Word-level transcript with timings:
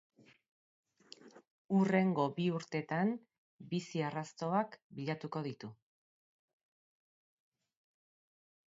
Hurrengo 1.75 2.25
bi 2.39 2.47
urteetan, 2.61 3.13
bizi 3.75 4.03
arrastoak 4.09 4.77
bilatuko 5.01 5.45
ditu. 5.49 5.73